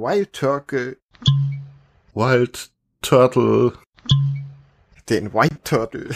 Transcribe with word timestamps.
Wild 0.00 0.32
Turtle. 0.32 0.94
Wild 2.14 2.70
Turtle. 3.02 3.72
Den 5.08 5.34
White 5.34 5.64
Turtle. 5.64 6.14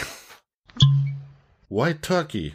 White 1.69 2.01
Turkey. 2.01 2.55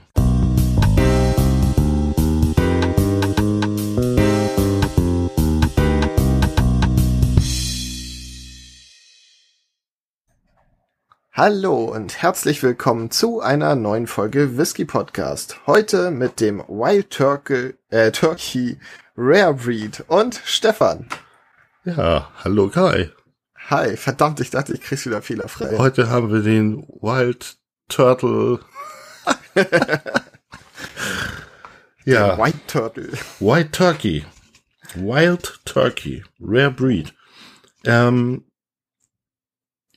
Hallo 11.33 11.83
und 11.93 12.21
herzlich 12.21 12.63
willkommen 12.63 13.11
zu 13.11 13.41
einer 13.41 13.75
neuen 13.75 14.07
Folge 14.07 14.57
Whisky 14.57 14.85
Podcast. 14.85 15.67
Heute 15.67 16.09
mit 16.09 16.39
dem 16.39 16.59
Wild 16.69 17.11
Turkey, 17.11 17.73
äh, 17.89 18.11
Turkey 18.13 18.79
Rare 19.19 19.55
Breed 19.55 20.05
und 20.07 20.39
Stefan. 20.45 21.09
Ja, 21.83 22.31
hallo 22.43 22.69
Kai. 22.69 23.11
Hi, 23.55 23.97
verdammt, 23.97 24.39
ich 24.41 24.51
dachte, 24.51 24.75
ich 24.75 24.81
krieg's 24.81 25.07
wieder 25.07 25.23
fehlerfrei. 25.23 25.75
Heute 25.79 26.09
haben 26.09 26.31
wir 26.31 26.43
den 26.43 26.83
Wild 27.01 27.57
Turtle. 27.89 28.59
ja. 32.05 32.37
White 32.37 32.59
Turtle. 32.67 33.11
White 33.39 33.71
Turkey. 33.71 34.23
Wild 34.93 35.61
Turkey. 35.65 36.23
Rare 36.39 36.71
Breed. 36.71 37.15
Ähm, 37.85 38.45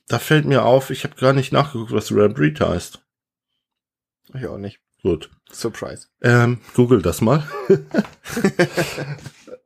da 0.07 0.17
fällt 0.17 0.45
mir 0.45 0.65
auf, 0.65 0.89
ich 0.89 1.03
habe 1.03 1.13
gar 1.15 1.33
nicht 1.33 1.51
nachgeguckt, 1.51 1.91
was 1.91 2.11
Rare 2.11 2.29
Breed 2.29 2.59
heißt. 2.59 3.05
Ich 4.33 4.47
auch 4.47 4.57
nicht. 4.57 4.79
Gut. 5.03 5.29
Surprise. 5.53 6.07
Ähm, 6.21 6.59
Google 6.73 7.01
das 7.01 7.21
mal. 7.21 7.43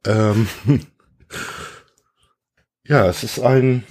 ähm, 0.05 0.47
ja, 2.83 3.07
es 3.07 3.23
ist 3.23 3.39
ein, 3.39 3.83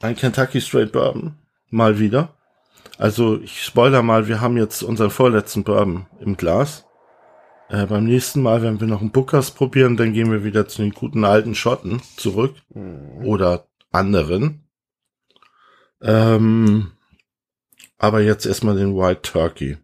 ein 0.00 0.16
Kentucky 0.16 0.60
Straight 0.60 0.92
Bourbon. 0.92 1.36
Mal 1.70 1.98
wieder. 1.98 2.34
Also, 2.98 3.40
ich 3.40 3.62
spoiler 3.62 4.02
mal, 4.02 4.28
wir 4.28 4.40
haben 4.40 4.56
jetzt 4.56 4.82
unseren 4.82 5.10
vorletzten 5.10 5.64
Bourbon 5.64 6.06
im 6.20 6.36
Glas. 6.36 6.84
Äh, 7.68 7.86
beim 7.86 8.04
nächsten 8.04 8.42
Mal, 8.42 8.62
wenn 8.62 8.80
wir 8.80 8.86
noch 8.86 9.00
einen 9.00 9.10
Bookers 9.10 9.50
probieren, 9.50 9.96
dann 9.96 10.12
gehen 10.12 10.30
wir 10.30 10.44
wieder 10.44 10.68
zu 10.68 10.82
den 10.82 10.92
guten 10.92 11.24
alten 11.24 11.54
Schotten 11.54 12.00
zurück. 12.16 12.54
Hm. 12.72 13.24
Oder 13.24 13.66
anderen. 13.90 14.68
Ähm, 16.00 16.92
aber 17.98 18.20
jetzt 18.20 18.46
erstmal 18.46 18.76
den 18.76 18.96
White 18.96 19.22
Turkey. 19.22 19.78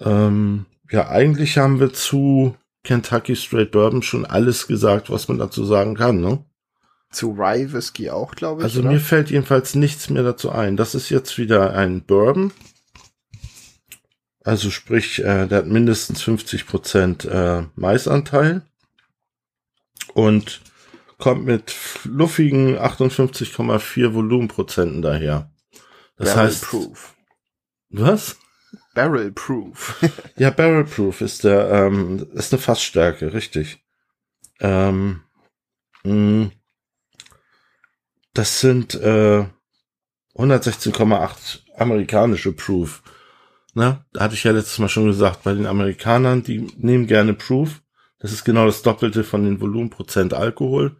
Ähm, 0.00 0.66
ja, 0.90 1.08
eigentlich 1.08 1.58
haben 1.58 1.80
wir 1.80 1.92
zu 1.92 2.56
Kentucky 2.84 3.36
Straight 3.36 3.70
Bourbon 3.70 4.02
schon 4.02 4.24
alles 4.24 4.66
gesagt, 4.66 5.10
was 5.10 5.28
man 5.28 5.38
dazu 5.38 5.64
sagen 5.64 5.94
kann, 5.94 6.20
ne? 6.20 6.44
Zu 7.10 7.32
Rye 7.32 7.72
Whisky 7.72 8.10
auch, 8.10 8.34
glaube 8.34 8.60
ich. 8.60 8.64
Also 8.64 8.80
oder? 8.80 8.90
mir 8.90 9.00
fällt 9.00 9.30
jedenfalls 9.30 9.74
nichts 9.74 10.10
mehr 10.10 10.22
dazu 10.22 10.50
ein. 10.50 10.76
Das 10.76 10.94
ist 10.94 11.10
jetzt 11.10 11.38
wieder 11.38 11.74
ein 11.74 12.02
Bourbon. 12.02 12.52
Also 14.42 14.70
sprich, 14.70 15.18
äh, 15.18 15.46
der 15.46 15.58
hat 15.58 15.66
mindestens 15.66 16.22
50 16.22 16.66
Prozent 16.66 17.24
äh, 17.24 17.64
Maisanteil 17.74 18.62
und 20.14 20.62
kommt 21.18 21.44
mit 21.44 21.70
fluffigen 21.70 22.78
58,4 22.78 24.14
Volumenprozenten 24.14 25.02
daher. 25.02 25.50
Das 26.16 26.34
Barrel 26.34 26.48
heißt, 26.48 26.64
Proof. 26.64 27.14
was? 27.90 28.36
Barrel 28.94 29.32
Proof. 29.32 30.00
Ja, 30.36 30.50
Barrel 30.50 30.84
Proof 30.84 31.20
ist 31.20 31.44
der, 31.44 31.70
ähm, 31.70 32.26
ist 32.32 32.52
eine 32.52 32.60
Fassstärke, 32.60 33.32
richtig. 33.32 33.84
Ähm, 34.60 35.22
mh, 36.02 36.50
das 38.34 38.60
sind 38.60 38.94
äh, 38.94 39.44
116,8 40.34 41.60
amerikanische 41.76 42.52
Proof. 42.52 43.02
Ne? 43.74 44.04
Da 44.12 44.24
hatte 44.24 44.34
ich 44.34 44.44
ja 44.44 44.52
letztes 44.52 44.78
Mal 44.78 44.88
schon 44.88 45.06
gesagt, 45.06 45.42
bei 45.42 45.52
den 45.54 45.66
Amerikanern, 45.66 46.42
die 46.42 46.66
nehmen 46.76 47.06
gerne 47.06 47.34
Proof. 47.34 47.82
Das 48.18 48.32
ist 48.32 48.44
genau 48.44 48.66
das 48.66 48.82
Doppelte 48.82 49.24
von 49.24 49.44
den 49.44 49.60
Volumenprozent 49.60 50.34
Alkohol. 50.34 50.96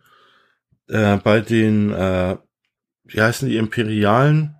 Äh, 0.88 1.18
bei 1.18 1.40
den, 1.40 1.92
äh, 1.92 2.36
wie 3.04 3.20
heißen 3.20 3.48
die 3.48 3.56
Imperialen? 3.56 4.56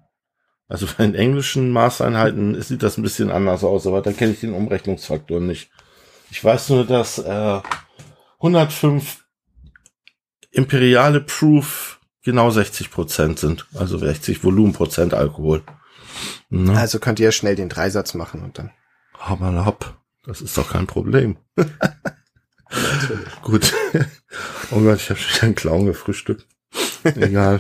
Also 0.70 0.86
bei 0.86 1.04
den 1.04 1.16
englischen 1.16 1.70
Maßeinheiten 1.72 2.62
sieht 2.62 2.84
das 2.84 2.96
ein 2.96 3.02
bisschen 3.02 3.32
anders 3.32 3.64
aus, 3.64 3.88
aber 3.88 4.02
da 4.02 4.12
kenne 4.12 4.32
ich 4.32 4.40
den 4.40 4.54
Umrechnungsfaktor 4.54 5.40
nicht. 5.40 5.68
Ich 6.30 6.44
weiß 6.44 6.68
nur, 6.68 6.86
dass 6.86 7.18
äh, 7.18 7.60
105 8.38 9.24
imperiale 10.52 11.22
Proof 11.22 11.98
genau 12.22 12.50
60 12.50 12.92
Prozent 12.92 13.40
sind, 13.40 13.66
also 13.74 13.98
60 13.98 14.44
Volumenprozent 14.44 15.12
Alkohol. 15.12 15.64
Ne? 16.50 16.78
Also 16.78 17.00
könnt 17.00 17.18
ihr 17.18 17.32
schnell 17.32 17.56
den 17.56 17.68
Dreisatz 17.68 18.14
machen 18.14 18.44
und 18.44 18.56
dann. 18.56 18.70
Aber 19.18 19.66
hopp, 19.66 19.96
das 20.24 20.40
ist 20.40 20.56
doch 20.56 20.70
kein 20.70 20.86
Problem. 20.86 21.36
Gut. 23.42 23.72
oh 24.70 24.80
Gott, 24.80 24.98
ich 24.98 25.10
habe 25.10 25.18
schon 25.18 25.34
wieder 25.34 25.42
einen 25.46 25.54
Clown 25.56 25.86
gefrühstückt. 25.86 26.46
Egal. 27.02 27.58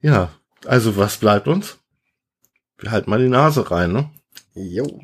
Ja, 0.00 0.30
also 0.68 0.96
was 0.96 1.16
bleibt 1.16 1.48
uns? 1.48 1.78
Wir 2.78 2.90
halten 2.90 3.10
mal 3.10 3.18
die 3.18 3.28
Nase 3.28 3.70
rein, 3.70 3.92
ne? 3.92 4.10
Jo. 4.54 5.02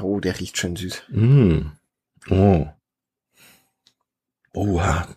Oh, 0.00 0.20
der 0.20 0.38
riecht 0.38 0.56
schön 0.56 0.76
süß. 0.76 1.02
Mm. 1.08 1.72
Oh. 2.30 2.66
Oha. 4.52 5.16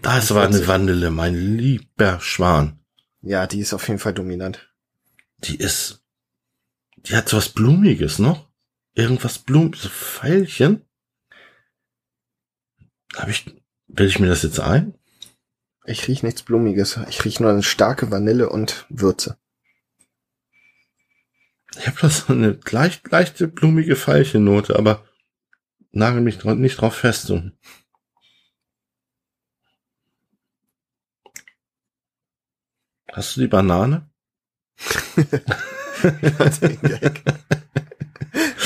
Das 0.00 0.34
war 0.34 0.46
eine 0.46 0.66
Vanille, 0.66 1.10
mein 1.10 1.34
lieber 1.34 2.20
Schwan. 2.20 2.80
Ja, 3.20 3.46
die 3.46 3.60
ist 3.60 3.72
auf 3.72 3.86
jeden 3.88 4.00
Fall 4.00 4.14
dominant. 4.14 4.72
Die 5.38 5.56
ist, 5.56 6.02
die 6.96 7.14
hat 7.14 7.28
so 7.28 7.36
was 7.36 7.50
Blumiges 7.50 8.18
noch. 8.18 8.50
Irgendwas 8.94 9.38
Blum, 9.38 9.72
so 9.74 9.88
Pfeilchen. 9.88 10.84
Hab 13.14 13.28
ich, 13.28 13.46
will 13.86 14.06
ich 14.06 14.18
mir 14.18 14.28
das 14.28 14.42
jetzt 14.42 14.60
ein? 14.60 14.98
Ich 15.84 16.06
riech 16.08 16.22
nichts 16.22 16.42
Blumiges. 16.42 16.98
Ich 17.08 17.24
riech 17.24 17.40
nur 17.40 17.50
eine 17.50 17.62
starke 17.62 18.10
Vanille 18.10 18.48
und 18.48 18.86
Würze. 18.88 19.36
Ich 21.76 21.86
habe 21.86 21.96
das 22.00 22.26
so 22.26 22.32
eine 22.32 22.58
leicht, 22.70 23.10
leichte 23.10 23.48
blumige 23.48 23.96
Veilchennote, 23.96 24.76
aber 24.76 25.04
nagel 25.90 26.20
mich 26.20 26.44
nicht 26.44 26.80
drauf 26.80 26.96
fest. 26.96 27.22
So. 27.22 27.42
Hast 33.12 33.36
du 33.36 33.40
die 33.40 33.48
Banane? 33.48 34.10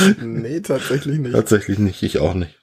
Nee, 0.20 0.60
tatsächlich 0.60 1.18
nicht. 1.18 1.32
Tatsächlich 1.32 1.78
nicht, 1.78 2.02
ich 2.02 2.18
auch 2.18 2.34
nicht. 2.34 2.60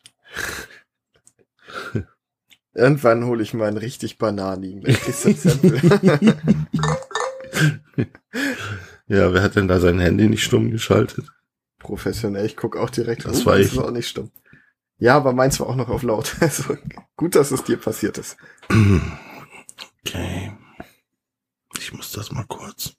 Irgendwann 2.76 3.26
hole 3.26 3.44
ich 3.44 3.54
mal 3.54 3.68
einen 3.68 3.78
richtig 3.78 4.18
Bananigen. 4.18 4.84
Sample. 4.94 5.80
Ja, 9.08 9.34
wer 9.34 9.42
hat 9.44 9.56
denn 9.56 9.68
da 9.68 9.80
sein 9.80 10.00
Handy 10.00 10.28
nicht 10.28 10.44
stumm 10.44 10.72
geschaltet? 10.72 11.28
Professionell, 11.78 12.46
ich 12.46 12.56
guck 12.56 12.78
auch 12.78 12.90
direkt. 12.90 13.26
Das 13.26 13.42
Oh, 13.42 13.46
war 13.48 13.58
das 13.58 13.68
ich. 13.68 13.74
ist 13.74 13.80
auch 13.80 13.92
nicht 13.92 14.08
stumm. 14.08 14.32
Ja, 14.98 15.18
aber 15.18 15.34
meins 15.34 15.60
war 15.60 15.68
auch 15.68 15.76
noch 15.76 15.90
auf 15.90 16.04
laut. 16.04 16.36
Also 16.42 16.78
gut, 17.18 17.36
dass 17.36 17.52
es 17.52 17.64
dir 17.64 17.78
passiert 17.78 18.18
ist. 18.18 18.38
Okay. 20.06 20.54
Ich 21.78 21.92
muss 21.94 22.12
das 22.14 22.32
mal 22.32 22.46
kurz. 22.48 22.94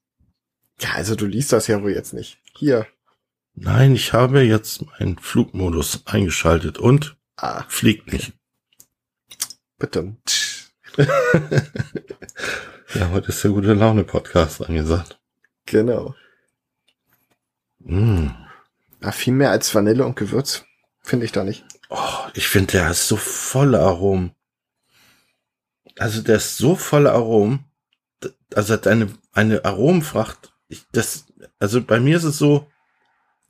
Ja, 0.81 0.91
also 0.95 1.17
du 1.17 1.25
liest 1.27 1.53
das 1.53 1.67
ja 1.69 1.83
wohl 1.83 1.93
jetzt 1.93 2.13
nicht. 2.13 2.39
Hier. 2.57 2.87
Nein, 3.55 3.95
ich 3.95 4.13
habe 4.13 4.43
jetzt 4.43 4.85
meinen 4.87 5.19
Flugmodus 5.19 6.03
eingeschaltet 6.07 6.79
und 6.79 7.17
Ah, 7.37 7.65
fliegt 7.69 8.13
nicht. 8.13 8.33
Bitte. 9.79 10.17
Ja, 12.95 13.11
heute 13.11 13.31
ist 13.31 13.43
der 13.43 13.51
gute 13.51 13.75
Laune 13.75 14.05
Podcast 14.05 14.65
angesagt. 14.65 15.19
Genau. 15.67 16.15
Mm. 17.81 18.29
Ah, 19.01 19.11
viel 19.11 19.33
mehr 19.33 19.51
als 19.51 19.75
Vanille 19.75 20.07
und 20.07 20.15
Gewürz 20.15 20.65
finde 21.03 21.27
ich 21.27 21.33
da 21.33 21.43
nicht. 21.43 21.65
Oh, 21.89 22.21
ich 22.35 22.47
finde, 22.47 22.73
der 22.73 22.93
ist 22.93 23.09
so 23.09 23.17
voller 23.17 23.81
Aromen. 23.81 24.31
Also 25.99 26.23
der 26.23 26.37
ist 26.37 26.57
so 26.57 26.77
voller 26.77 27.15
Aromen. 27.15 27.65
Also 28.55 28.75
hat 28.75 28.87
eine, 28.87 29.13
eine 29.33 29.65
Aromenfracht. 29.65 30.53
Ich, 30.69 30.87
das, 30.93 31.27
also 31.59 31.83
bei 31.83 31.99
mir 31.99 32.17
ist 32.17 32.25
es 32.25 32.39
so, 32.39 32.71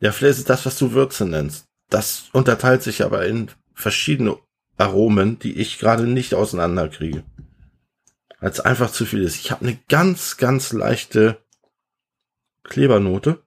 ja, 0.00 0.10
vielleicht 0.10 0.38
ist 0.38 0.48
das, 0.48 0.64
was 0.64 0.78
du 0.78 0.92
Würze 0.92 1.26
nennst. 1.26 1.66
Das 1.90 2.30
unterteilt 2.32 2.82
sich 2.82 3.04
aber 3.04 3.26
in 3.26 3.50
verschiedene 3.74 4.38
Aromen, 4.76 5.38
die 5.38 5.54
ich 5.54 5.78
gerade 5.78 6.06
nicht 6.06 6.34
auseinanderkriege. 6.34 7.24
Als 8.40 8.60
einfach 8.60 8.90
zu 8.90 9.06
viel 9.06 9.22
ist. 9.22 9.36
Ich 9.36 9.50
habe 9.50 9.64
eine 9.66 9.78
ganz, 9.88 10.36
ganz 10.36 10.72
leichte 10.72 11.38
Klebernote, 12.64 13.42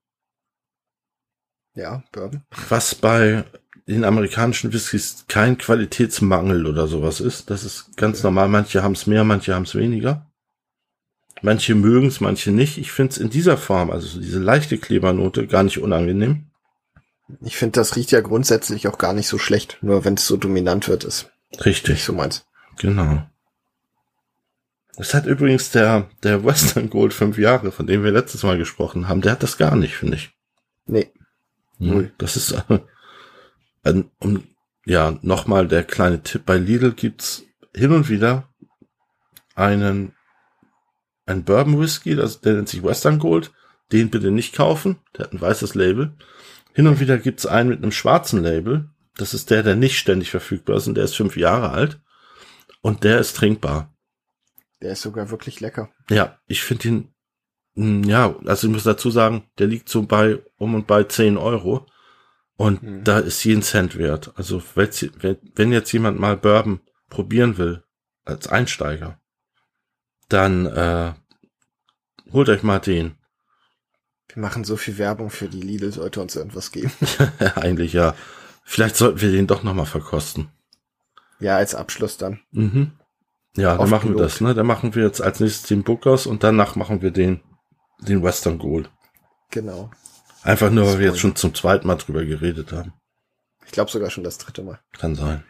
Ja, 1.75 2.03
Bourbon. 2.11 2.43
was 2.69 2.95
bei 2.95 3.43
den 3.87 4.03
amerikanischen 4.03 4.73
Whiskys 4.73 5.25
kein 5.27 5.57
Qualitätsmangel 5.57 6.65
oder 6.65 6.87
sowas 6.87 7.21
ist. 7.21 7.49
Das 7.49 7.63
ist 7.63 7.95
ganz 7.95 8.21
normal. 8.23 8.49
Manche 8.49 8.83
haben 8.83 8.93
es 8.93 9.07
mehr, 9.07 9.23
manche 9.23 9.53
haben 9.55 9.63
es 9.63 9.75
weniger. 9.75 10.29
Manche 11.41 11.75
mögen 11.75 12.07
es, 12.07 12.19
manche 12.19 12.51
nicht. 12.51 12.77
Ich 12.79 12.91
finde 12.91 13.11
es 13.11 13.17
in 13.17 13.29
dieser 13.29 13.57
Form, 13.57 13.91
also 13.91 14.19
diese 14.19 14.39
leichte 14.39 14.77
Klebernote, 14.77 15.47
gar 15.47 15.63
nicht 15.63 15.77
unangenehm. 15.77 16.46
Ich 17.41 17.57
finde, 17.57 17.73
das 17.73 17.95
riecht 17.95 18.11
ja 18.11 18.21
grundsätzlich 18.21 18.87
auch 18.87 18.97
gar 18.97 19.13
nicht 19.13 19.27
so 19.27 19.37
schlecht, 19.37 19.77
nur 19.81 20.05
wenn 20.05 20.13
es 20.13 20.27
so 20.27 20.37
dominant 20.37 20.87
wird, 20.87 21.03
ist 21.03 21.29
Richtig. 21.65 21.95
nicht 21.95 22.03
so 22.03 22.13
meins. 22.13 22.45
Genau. 22.77 23.27
Das 24.95 25.13
hat 25.13 25.25
übrigens 25.25 25.71
der, 25.71 26.09
der 26.23 26.43
Western 26.43 26.89
Gold 26.89 27.13
fünf 27.13 27.37
Jahre, 27.37 27.71
von 27.71 27.85
dem 27.85 28.03
wir 28.03 28.11
letztes 28.11 28.43
Mal 28.43 28.57
gesprochen 28.57 29.07
haben, 29.07 29.21
der 29.21 29.33
hat 29.33 29.43
das 29.43 29.57
gar 29.57 29.75
nicht, 29.75 29.95
finde 29.95 30.15
ich. 30.15 30.31
Nee, 30.85 31.11
Null. 31.79 32.11
Das 32.17 32.35
ist, 32.35 32.51
äh, 32.51 32.79
ein, 33.83 34.09
um, 34.19 34.43
ja, 34.85 35.17
nochmal 35.21 35.67
der 35.67 35.83
kleine 35.83 36.23
Tipp. 36.23 36.45
Bei 36.45 36.57
Lidl 36.57 36.93
gibt's 36.93 37.43
hin 37.75 37.91
und 37.91 38.09
wieder 38.09 38.47
einen, 39.55 40.13
ein 41.25 41.43
Bourbon 41.43 41.79
Whisky, 41.79 42.15
das, 42.15 42.41
der 42.41 42.53
nennt 42.53 42.69
sich 42.69 42.83
Western 42.83 43.19
Gold. 43.19 43.51
Den 43.91 44.09
bitte 44.09 44.31
nicht 44.31 44.53
kaufen. 44.53 44.97
Der 45.15 45.25
hat 45.25 45.33
ein 45.33 45.41
weißes 45.41 45.73
Label. 45.73 46.13
Hin 46.77 46.85
und 46.85 46.99
wieder 46.99 47.17
gibt's 47.17 47.47
einen 47.47 47.69
mit 47.69 47.81
einem 47.81 47.91
schwarzen 47.91 48.43
Label. 48.43 48.87
Das 49.15 49.33
ist 49.33 49.49
der, 49.49 49.63
der 49.63 49.75
nicht 49.75 49.97
ständig 49.97 50.29
verfügbar 50.29 50.77
ist 50.77 50.85
und 50.87 50.93
der 50.93 51.05
ist 51.05 51.15
fünf 51.15 51.35
Jahre 51.35 51.71
alt. 51.71 51.99
Und 52.81 53.03
der 53.03 53.17
ist 53.19 53.35
trinkbar. 53.35 53.91
der 54.83 54.91
ist 54.91 55.01
sogar 55.01 55.31
wirklich 55.31 55.59
lecker. 55.59 55.89
Ja, 56.11 56.37
ich 56.45 56.61
finde 56.61 56.87
ihn, 56.87 57.13
mh, 57.73 58.07
ja, 58.07 58.35
also 58.45 58.67
ich 58.67 58.73
muss 58.73 58.83
dazu 58.83 59.09
sagen, 59.09 59.49
der 59.57 59.65
liegt 59.65 59.89
so 59.89 60.03
bei 60.03 60.37
um 60.57 60.75
und 60.75 60.85
bei 60.85 61.03
10 61.03 61.35
Euro. 61.37 61.87
Und 62.57 62.83
Mhm. 62.83 63.03
da 63.03 63.17
ist 63.17 63.43
jeden 63.43 63.63
Cent 63.63 63.97
wert. 63.97 64.33
Also 64.35 64.61
wenn 64.75 65.71
jetzt 65.71 65.91
jemand 65.91 66.19
mal 66.19 66.37
Bourbon 66.37 66.81
probieren 67.09 67.57
will, 67.57 67.83
als 68.23 68.47
Einsteiger, 68.47 69.19
dann 70.29 70.67
äh, 70.67 71.13
holt 72.31 72.49
euch 72.49 72.61
mal 72.61 72.77
den. 72.79 73.16
Wir 74.33 74.41
machen 74.41 74.63
so 74.63 74.75
viel 74.75 74.97
Werbung 74.97 75.29
für 75.29 75.47
die 75.47 75.61
Lidl, 75.61 75.91
sollte 75.91 76.21
uns 76.21 76.35
irgendwas 76.35 76.71
geben. 76.71 76.91
Eigentlich 77.55 77.93
ja. 77.93 78.13
Vielleicht 78.63 78.97
sollten 78.97 79.21
wir 79.21 79.31
den 79.31 79.47
doch 79.47 79.63
nochmal 79.63 79.85
verkosten. 79.85 80.49
Ja, 81.39 81.55
als 81.57 81.75
Abschluss 81.75 82.17
dann. 82.17 82.41
Mhm. 82.51 82.91
Ja, 83.55 83.71
dann 83.71 83.79
Oft 83.79 83.91
machen 83.91 84.09
wir 84.09 84.15
gelobt. 84.15 84.33
das. 84.33 84.41
Ne? 84.41 84.53
Dann 84.53 84.67
machen 84.67 84.93
wir 84.93 85.03
jetzt 85.03 85.21
als 85.21 85.39
nächstes 85.39 85.67
den 85.67 85.83
Bookers 85.83 86.27
und 86.27 86.43
danach 86.43 86.75
machen 86.75 87.01
wir 87.01 87.11
den, 87.11 87.41
den 87.99 88.21
Western 88.23 88.59
Gold. 88.59 88.91
Genau. 89.51 89.89
Einfach 90.43 90.69
nur, 90.69 90.85
weil 90.85 90.99
wir 90.99 91.07
jetzt 91.07 91.19
schon 91.19 91.35
zum 91.35 91.55
zweiten 91.55 91.87
Mal 91.87 91.95
drüber 91.95 92.23
geredet 92.25 92.71
haben. 92.71 92.93
Ich 93.65 93.71
glaube 93.71 93.91
sogar 93.91 94.09
schon 94.09 94.23
das 94.23 94.37
dritte 94.37 94.63
Mal. 94.63 94.79
Kann 94.97 95.15
sein. 95.15 95.43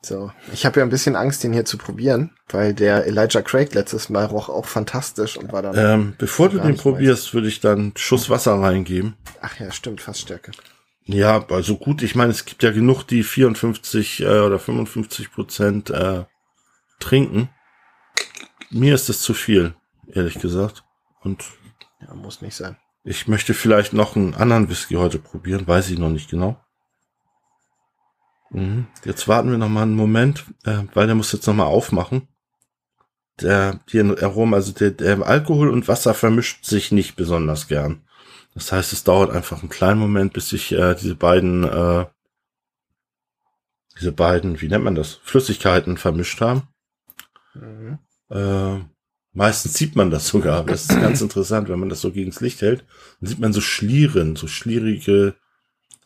So, 0.00 0.30
ich 0.52 0.64
habe 0.64 0.78
ja 0.80 0.86
ein 0.86 0.90
bisschen 0.90 1.16
Angst, 1.16 1.42
den 1.42 1.52
hier 1.52 1.64
zu 1.64 1.76
probieren, 1.76 2.30
weil 2.48 2.72
der 2.72 3.06
Elijah 3.06 3.42
Craig 3.42 3.74
letztes 3.74 4.08
Mal 4.08 4.26
roch 4.26 4.48
auch 4.48 4.64
fantastisch 4.66 5.36
und 5.36 5.52
war 5.52 5.62
dann. 5.62 5.76
Ähm, 5.76 6.14
bevor 6.18 6.48
du 6.48 6.58
den 6.58 6.76
probierst, 6.76 7.34
würde 7.34 7.48
ich 7.48 7.60
dann 7.60 7.92
Schuss 7.96 8.30
Wasser 8.30 8.54
reingeben. 8.60 9.16
Ach 9.40 9.58
ja, 9.58 9.72
stimmt, 9.72 10.00
Fassstärke. 10.00 10.52
Ja, 11.04 11.44
also 11.48 11.76
gut, 11.76 12.02
ich 12.02 12.14
meine, 12.14 12.30
es 12.30 12.44
gibt 12.44 12.62
ja 12.62 12.70
genug, 12.70 13.02
die 13.04 13.22
54 13.22 14.20
äh, 14.20 14.24
oder 14.40 14.58
55 14.58 15.32
Prozent 15.32 15.90
äh, 15.90 16.24
trinken. 17.00 17.48
Mir 18.70 18.94
ist 18.94 19.08
es 19.08 19.20
zu 19.22 19.34
viel, 19.34 19.74
ehrlich 20.12 20.38
gesagt. 20.38 20.84
Und 21.22 21.44
Ja, 22.06 22.14
muss 22.14 22.40
nicht 22.42 22.54
sein. 22.54 22.76
ich 23.04 23.26
möchte 23.26 23.52
vielleicht 23.54 23.94
noch 23.94 24.14
einen 24.14 24.34
anderen 24.34 24.68
Whisky 24.68 24.94
heute 24.94 25.18
probieren, 25.18 25.66
weiß 25.66 25.90
ich 25.90 25.98
noch 25.98 26.10
nicht 26.10 26.30
genau. 26.30 26.60
Mhm. 28.50 28.86
Jetzt 29.04 29.28
warten 29.28 29.50
wir 29.50 29.58
noch 29.58 29.68
mal 29.68 29.82
einen 29.82 29.94
Moment, 29.94 30.44
äh, 30.64 30.82
weil 30.94 31.06
der 31.06 31.14
muss 31.14 31.32
jetzt 31.32 31.46
noch 31.46 31.54
mal 31.54 31.64
aufmachen. 31.64 32.28
Der, 33.40 33.80
die 33.92 34.00
Aromen, 34.00 34.54
also 34.54 34.72
der, 34.72 34.90
der 34.90 35.22
Alkohol 35.22 35.68
und 35.70 35.86
Wasser 35.86 36.14
vermischt 36.14 36.64
sich 36.64 36.90
nicht 36.90 37.14
besonders 37.14 37.68
gern. 37.68 38.02
Das 38.54 38.72
heißt, 38.72 38.92
es 38.92 39.04
dauert 39.04 39.30
einfach 39.30 39.60
einen 39.60 39.68
kleinen 39.68 40.00
Moment, 40.00 40.32
bis 40.32 40.48
sich 40.48 40.72
äh, 40.72 40.94
diese 40.94 41.14
beiden, 41.14 41.62
äh, 41.62 42.06
diese 43.96 44.12
beiden, 44.12 44.60
wie 44.60 44.68
nennt 44.68 44.84
man 44.84 44.96
das, 44.96 45.20
Flüssigkeiten 45.22 45.96
vermischt 45.96 46.40
haben. 46.40 46.62
Mhm. 47.54 47.98
Äh, 48.30 48.80
meistens 49.32 49.74
sieht 49.74 49.94
man 49.94 50.10
das 50.10 50.26
sogar. 50.26 50.64
Das 50.64 50.82
ist 50.82 51.00
ganz 51.00 51.20
interessant, 51.22 51.68
wenn 51.68 51.78
man 51.78 51.88
das 51.88 52.00
so 52.00 52.10
gegens 52.10 52.40
Licht 52.40 52.60
hält. 52.60 52.84
Dann 53.20 53.28
sieht 53.28 53.38
man 53.38 53.52
so 53.52 53.60
Schlieren, 53.60 54.34
so 54.34 54.48
schlierige. 54.48 55.36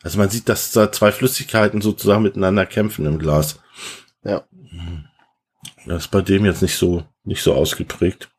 Also 0.03 0.19
man 0.19 0.31
sieht, 0.31 0.49
dass 0.49 0.73
da 0.73 0.91
zwei 0.91 1.13
Flüssigkeiten 1.13 1.81
sozusagen 1.81 2.23
miteinander 2.23 2.67
kämpfen 2.67 3.07
im 3.07 3.19
Glas. 3.19 3.61
Ja. 4.25 4.45
Das 5.87 6.05
ist 6.05 6.11
bei 6.11 6.23
dem 6.23 6.45
jetzt 6.45 6.63
nicht 6.63 6.77
so, 6.77 7.05
nicht 7.25 7.43
so 7.43 7.55
ausgeprägt. 7.55 8.31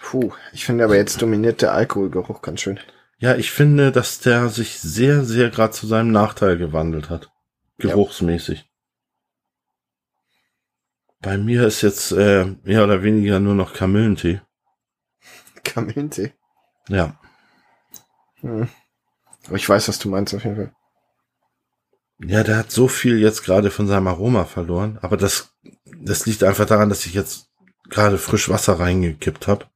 Puh, 0.00 0.32
ich 0.52 0.64
finde 0.64 0.84
aber 0.84 0.96
jetzt 0.96 1.22
dominiert 1.22 1.62
der 1.62 1.72
Alkoholgeruch 1.72 2.42
ganz 2.42 2.60
schön. 2.60 2.80
Ja, 3.18 3.36
ich 3.36 3.52
finde, 3.52 3.92
dass 3.92 4.18
der 4.18 4.48
sich 4.48 4.80
sehr, 4.80 5.24
sehr 5.24 5.50
gerade 5.50 5.72
zu 5.72 5.86
seinem 5.86 6.10
Nachteil 6.10 6.56
gewandelt 6.56 7.10
hat. 7.10 7.30
Ja. 7.78 7.90
Geruchsmäßig. 7.90 8.64
Bei 11.20 11.36
mir 11.36 11.66
ist 11.66 11.82
jetzt 11.82 12.12
äh, 12.12 12.46
mehr 12.62 12.82
oder 12.82 13.02
weniger 13.02 13.40
nur 13.40 13.54
noch 13.54 13.74
Kamillentee. 13.74 14.40
Kamillentee. 15.64 16.32
Ja. 16.88 17.20
Hm. 18.40 18.68
Aber 19.50 19.56
ich 19.56 19.68
weiß, 19.68 19.88
was 19.88 19.98
du 19.98 20.08
meinst 20.08 20.32
auf 20.32 20.44
jeden 20.44 20.54
Fall. 20.54 20.72
Ja, 22.20 22.44
der 22.44 22.56
hat 22.56 22.70
so 22.70 22.86
viel 22.86 23.18
jetzt 23.18 23.42
gerade 23.42 23.72
von 23.72 23.88
seinem 23.88 24.06
Aroma 24.06 24.44
verloren, 24.44 24.96
aber 25.02 25.16
das, 25.16 25.54
das 25.84 26.24
liegt 26.24 26.44
einfach 26.44 26.66
daran, 26.66 26.88
dass 26.88 27.04
ich 27.04 27.14
jetzt 27.14 27.48
gerade 27.88 28.16
frisch 28.16 28.48
Wasser 28.48 28.78
reingekippt 28.78 29.48
habe. 29.48 29.66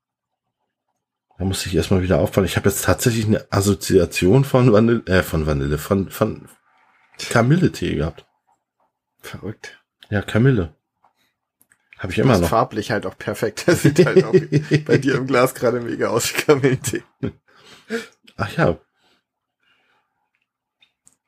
Da 1.39 1.45
muss 1.45 1.67
ich 1.67 1.75
erstmal 1.75 2.03
wieder 2.03 2.21
aufpassen. 2.21 2.45
Ich 2.45 2.57
habe 2.57 2.69
jetzt 2.69 2.85
tatsächlich 2.85 3.27
eine 3.27 3.51
Assoziation 3.51 4.45
von 4.45 4.73
Vanille, 4.73 5.03
äh, 5.07 5.25
von 5.25 5.45
Vanille, 5.47 5.77
von, 5.79 6.09
von 6.09 6.49
Kamilletee 7.31 7.97
gehabt. 7.97 8.27
Verrückt. 9.21 9.83
Ja, 10.09 10.23
Kamille. 10.23 10.77
Habe 11.99 12.13
ich 12.13 12.19
immer 12.21 12.29
Das 12.29 12.39
ist 12.39 12.43
noch. 12.43 12.51
farblich 12.51 12.93
halt 12.93 13.07
auch 13.07 13.19
perfekt. 13.19 13.65
Das 13.67 13.83
sieht 13.83 14.07
halt 14.07 14.23
auch 14.23 14.33
bei 14.85 14.99
dir 14.99 15.17
im 15.17 15.27
Glas 15.27 15.55
gerade 15.55 15.81
mega 15.81 16.11
aus 16.11 16.33
wie 16.33 16.43
Kamillentee. 16.43 17.03
Ach 18.37 18.57
ja. 18.57 18.79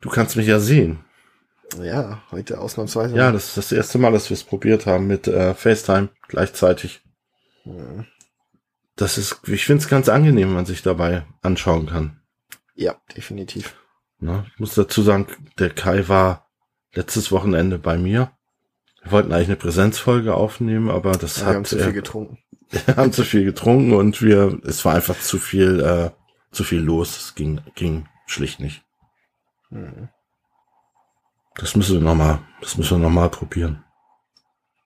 Du 0.06 0.12
kannst 0.12 0.36
mich 0.36 0.46
ja 0.46 0.60
sehen. 0.60 1.00
Ja, 1.82 2.22
heute 2.30 2.60
ausnahmsweise. 2.60 3.16
Ja, 3.16 3.32
das 3.32 3.48
ist 3.48 3.56
das 3.56 3.72
erste 3.72 3.98
Mal, 3.98 4.12
dass 4.12 4.30
wir 4.30 4.36
es 4.36 4.44
probiert 4.44 4.86
haben 4.86 5.08
mit 5.08 5.26
äh, 5.26 5.52
FaceTime 5.52 6.10
gleichzeitig. 6.28 7.02
Hm. 7.64 8.06
Das 8.94 9.18
ist, 9.18 9.40
ich 9.48 9.64
finde 9.64 9.82
es 9.82 9.88
ganz 9.88 10.08
angenehm, 10.08 10.50
wenn 10.50 10.54
man 10.54 10.64
sich 10.64 10.82
dabei 10.82 11.26
anschauen 11.42 11.86
kann. 11.86 12.20
Ja, 12.76 12.94
definitiv. 13.16 13.74
Ne? 14.20 14.46
Ich 14.52 14.60
muss 14.60 14.76
dazu 14.76 15.02
sagen, 15.02 15.26
der 15.58 15.70
Kai 15.70 16.06
war 16.06 16.46
letztes 16.94 17.32
Wochenende 17.32 17.80
bei 17.80 17.98
mir. 17.98 18.30
Wir 19.02 19.10
wollten 19.10 19.32
eigentlich 19.32 19.48
eine 19.48 19.56
Präsenzfolge 19.56 20.34
aufnehmen, 20.34 20.88
aber 20.88 21.12
das 21.12 21.38
Ja, 21.38 21.46
wir 21.46 21.48
haben 21.48 21.56
hat 21.62 21.66
zu 21.66 21.78
viel 21.78 21.88
äh, 21.88 21.92
getrunken. 21.92 22.38
wir 22.70 22.96
haben 22.96 23.12
zu 23.12 23.24
viel 23.24 23.44
getrunken 23.44 23.92
und 23.92 24.22
wir, 24.22 24.60
es 24.62 24.84
war 24.84 24.94
einfach 24.94 25.18
zu 25.18 25.40
viel, 25.40 25.80
äh, 25.80 26.10
zu 26.52 26.62
viel 26.62 26.80
los. 26.80 27.16
Es 27.16 27.34
ging, 27.34 27.60
ging 27.74 28.06
schlicht 28.26 28.60
nicht. 28.60 28.85
Das 31.54 31.74
müssen 31.76 31.94
wir 31.96 32.02
noch 32.02 32.14
mal, 32.14 32.40
das 32.60 32.76
müssen 32.76 32.98
wir 32.98 33.08
noch 33.08 33.14
mal 33.14 33.30
probieren. 33.30 33.84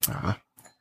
Ja, 0.07 0.37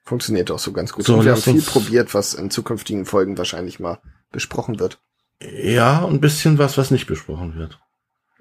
funktioniert 0.05 0.51
auch 0.51 0.59
so 0.59 0.71
ganz 0.71 0.93
gut. 0.93 1.05
So, 1.05 1.15
Und 1.17 1.25
wir 1.25 1.31
haben 1.33 1.41
viel 1.41 1.61
probiert, 1.61 2.13
was 2.13 2.33
in 2.33 2.51
zukünftigen 2.51 3.05
Folgen 3.05 3.37
wahrscheinlich 3.37 3.79
mal 3.79 3.99
besprochen 4.31 4.79
wird. 4.79 5.01
Ja, 5.41 5.99
und 5.99 6.15
ein 6.15 6.21
bisschen 6.21 6.57
was, 6.57 6.77
was 6.77 6.91
nicht 6.91 7.07
besprochen 7.07 7.55
wird. 7.55 7.79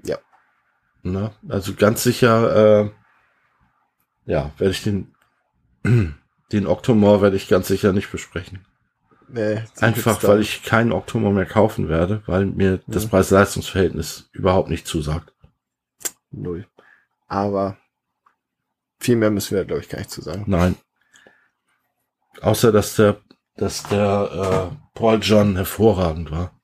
Ja. 0.03 0.19
Ne? 1.03 1.31
Also 1.49 1.75
ganz 1.75 2.03
sicher, 2.03 2.85
äh, 2.85 2.91
ja, 4.27 4.50
werde 4.59 4.73
ich 4.73 4.83
den, 4.83 5.15
den 6.53 6.67
Octomore 6.67 7.23
werde 7.23 7.37
ich 7.37 7.49
ganz 7.49 7.69
sicher 7.69 7.93
nicht 7.93 8.11
besprechen. 8.11 8.67
Nee, 9.31 9.62
Einfach, 9.81 10.23
weil 10.25 10.41
ich 10.41 10.62
keinen 10.62 10.91
Octomore 10.93 11.35
mehr 11.35 11.45
kaufen 11.47 11.88
werde, 11.88 12.23
weil 12.27 12.47
mir 12.47 12.81
das 12.87 13.05
Mhm. 13.05 13.11
Preis-Leistungs-Verhältnis 13.11 14.31
überhaupt 14.33 14.71
nicht 14.71 14.87
zusagt. 14.87 15.35
Null. 16.30 16.66
Aber 17.26 17.76
viel 19.00 19.16
mehr 19.16 19.30
müssen 19.30 19.56
wir, 19.56 19.64
glaube 19.64 19.82
ich, 19.82 19.88
gar 19.88 19.99
nicht 19.99 20.11
zu 20.11 20.20
sagen. 20.23 20.44
Nein. 20.47 20.76
Außer, 22.40 22.73
dass 22.73 22.97
der, 22.97 23.20
dass 23.56 23.82
der, 23.85 24.70
äh, 24.73 24.76
Paul 24.94 25.18
John 25.23 25.56
hervorragend 25.56 26.30
war. 26.30 26.61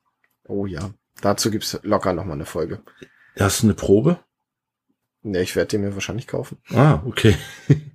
Oh 0.46 0.66
ja. 0.66 0.90
Dazu 1.20 1.50
gibt's 1.50 1.78
locker 1.82 2.12
noch 2.12 2.24
mal 2.24 2.32
eine 2.34 2.46
Folge. 2.46 2.82
Das 3.36 3.56
ist 3.58 3.64
eine 3.64 3.74
Probe? 3.74 4.18
Nee, 5.22 5.40
ich 5.42 5.56
werde 5.56 5.68
den 5.68 5.80
mir 5.82 5.94
wahrscheinlich 5.94 6.26
kaufen. 6.26 6.58
Ah, 6.70 7.02
okay. 7.06 7.36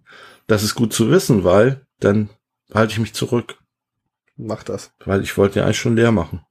Das 0.48 0.64
ist 0.64 0.74
gut 0.74 0.94
zu 0.94 1.12
wissen, 1.12 1.44
weil 1.44 1.86
dann 2.00 2.32
halte 2.74 2.94
ich 2.94 2.98
mich 3.00 3.14
zurück. 3.14 3.60
Mach 4.36 4.64
das. 4.64 4.92
Weil 5.06 5.22
ich 5.22 5.38
wollte 5.38 5.60
ja 5.60 5.66
eigentlich 5.66 5.78
schon 5.78 5.96
leer 5.96 6.12
machen. 6.12 6.44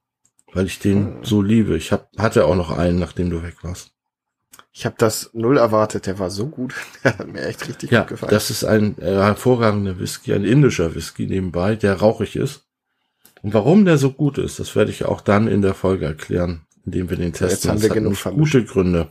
weil 0.52 0.66
ich 0.66 0.78
den 0.78 1.16
Hm. 1.16 1.24
so 1.24 1.42
liebe. 1.42 1.76
Ich 1.76 1.90
hab, 1.90 2.08
hatte 2.16 2.44
auch 2.46 2.54
noch 2.54 2.70
einen, 2.70 3.00
nachdem 3.00 3.28
du 3.28 3.42
weg 3.42 3.56
warst. 3.64 3.90
Ich 4.78 4.86
habe 4.86 4.94
das 4.96 5.30
null 5.32 5.58
erwartet. 5.58 6.06
Der 6.06 6.20
war 6.20 6.30
so 6.30 6.46
gut. 6.46 6.72
Der 7.02 7.18
hat 7.18 7.26
mir 7.26 7.44
echt 7.44 7.66
richtig 7.66 7.90
Ja, 7.90 8.02
gut 8.02 8.10
gefallen. 8.10 8.30
das 8.30 8.48
ist 8.48 8.62
ein 8.62 8.96
äh, 9.00 9.06
hervorragender 9.10 9.98
Whisky, 9.98 10.32
ein 10.32 10.44
indischer 10.44 10.94
Whisky 10.94 11.26
nebenbei, 11.26 11.74
der 11.74 11.94
rauchig 11.94 12.36
ist. 12.36 12.64
Und 13.42 13.54
warum 13.54 13.84
der 13.84 13.98
so 13.98 14.12
gut 14.12 14.38
ist, 14.38 14.60
das 14.60 14.76
werde 14.76 14.92
ich 14.92 15.04
auch 15.04 15.20
dann 15.20 15.48
in 15.48 15.62
der 15.62 15.74
Folge 15.74 16.06
erklären, 16.06 16.64
indem 16.86 17.10
wir 17.10 17.16
den 17.16 17.32
testen. 17.32 17.48
jetzt 17.50 17.68
haben 17.68 17.82
wir 17.82 17.88
genug 17.88 18.14
vermischt. 18.16 18.52
gute 18.52 18.64
Gründe. 18.66 19.10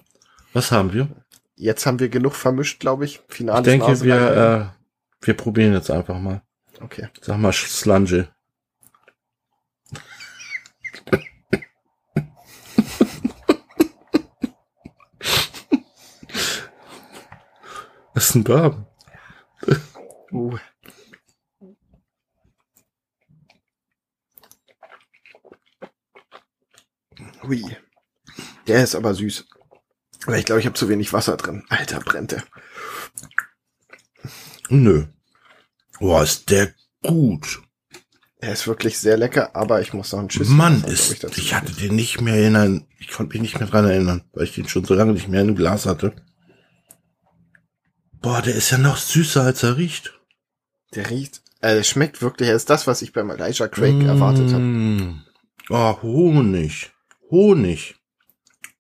Was 0.54 0.72
haben 0.72 0.94
wir? 0.94 1.10
Jetzt 1.58 1.86
haben 1.86 2.00
wir 2.00 2.08
genug 2.08 2.36
vermischt, 2.36 2.80
glaube 2.80 3.04
ich. 3.04 3.20
Ich 3.28 3.36
Finales 3.36 3.66
denke, 3.66 3.88
Nase 3.88 4.06
wir, 4.06 4.72
äh, 4.72 5.26
wir 5.26 5.34
probieren 5.34 5.74
jetzt 5.74 5.92
einfach 5.92 6.18
mal. 6.18 6.44
Okay. 6.80 7.10
Sag 7.20 7.40
mal 7.40 7.52
Slunge. 7.52 8.30
Das 18.18 18.30
ist 18.30 18.36
ein 18.36 18.44
Bourbon. 18.44 18.88
Uh. 20.32 20.58
Hui. 27.44 27.64
Der 28.66 28.84
ist 28.84 28.96
aber 28.96 29.14
süß. 29.14 29.46
Aber 30.26 30.36
ich 30.36 30.46
glaube, 30.46 30.60
ich 30.60 30.66
habe 30.66 30.74
zu 30.74 30.90
wenig 30.90 31.14
Wasser 31.14 31.38
drin. 31.38 31.64
Alter, 31.70 32.00
brennt 32.00 32.32
der. 32.32 32.44
Nö. 34.70 35.06
Boah, 36.00 36.24
ist 36.24 36.50
der 36.50 36.74
gut. 37.04 37.62
Er 38.40 38.54
ist 38.54 38.66
wirklich 38.66 38.98
sehr 38.98 39.18
lecker, 39.18 39.56
aber 39.56 39.80
ich 39.82 39.94
muss 39.94 40.12
noch 40.12 40.22
ein 40.22 40.30
Tschüss. 40.30 40.50
Mann, 40.50 40.82
Wasser, 40.82 40.92
ist, 40.92 41.24
dazu 41.24 41.40
ich 41.40 41.54
hatte 41.54 41.72
den 41.72 41.96
nicht 41.96 42.20
mehr 42.20 42.48
in 42.48 42.56
ein, 42.56 42.88
ich 42.98 43.10
konnte 43.10 43.34
mich 43.34 43.44
nicht 43.44 43.60
mehr 43.60 43.70
dran 43.70 43.86
erinnern, 43.86 44.24
weil 44.34 44.46
ich 44.46 44.56
den 44.56 44.68
schon 44.68 44.86
so 44.86 44.96
lange 44.96 45.14
nicht 45.14 45.28
mehr 45.28 45.42
in 45.42 45.50
einem 45.50 45.56
Glas 45.56 45.86
hatte. 45.86 46.16
Boah, 48.28 48.42
der 48.42 48.56
ist 48.56 48.72
ja 48.72 48.78
noch 48.78 48.98
süßer, 48.98 49.42
als 49.42 49.64
er 49.64 49.78
riecht. 49.78 50.20
Der 50.94 51.10
riecht, 51.10 51.42
äh, 51.62 51.82
schmeckt 51.82 52.22
wirklich. 52.22 52.50
Er 52.50 52.58
ist 52.58 52.70
das, 52.70 52.86
was 52.86 53.02
ich 53.02 53.14
beim 53.14 53.30
Elijah 53.30 53.70
Craig 53.70 54.04
erwartet 54.04 54.52
habe. 54.52 54.64
Mm. 54.64 55.24
Oh, 55.70 56.02
Honig. 56.02 56.92
Honig. 57.32 57.96